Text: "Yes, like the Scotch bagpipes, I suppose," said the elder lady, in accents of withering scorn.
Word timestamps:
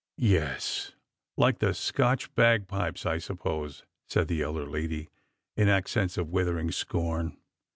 "Yes, 0.35 0.93
like 1.37 1.59
the 1.59 1.75
Scotch 1.75 2.33
bagpipes, 2.33 3.05
I 3.05 3.19
suppose," 3.19 3.83
said 4.07 4.29
the 4.29 4.41
elder 4.41 4.65
lady, 4.65 5.09
in 5.55 5.69
accents 5.69 6.17
of 6.17 6.29
withering 6.31 6.71
scorn. 6.71 7.37